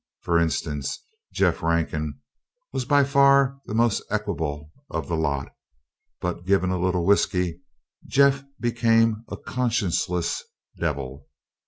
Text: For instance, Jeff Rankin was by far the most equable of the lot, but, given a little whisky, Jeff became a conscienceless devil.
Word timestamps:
For 0.21 0.39
instance, 0.39 1.05
Jeff 1.31 1.61
Rankin 1.61 2.19
was 2.73 2.85
by 2.85 3.03
far 3.03 3.61
the 3.67 3.75
most 3.75 4.01
equable 4.09 4.71
of 4.89 5.07
the 5.07 5.15
lot, 5.15 5.53
but, 6.19 6.43
given 6.43 6.71
a 6.71 6.79
little 6.81 7.05
whisky, 7.05 7.61
Jeff 8.07 8.43
became 8.59 9.23
a 9.27 9.37
conscienceless 9.37 10.41
devil. 10.75 11.27